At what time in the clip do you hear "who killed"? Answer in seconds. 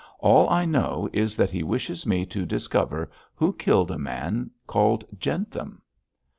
3.35-3.91